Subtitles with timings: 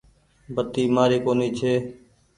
[0.55, 1.73] بتي مآري ڪونيٚ ڇي۔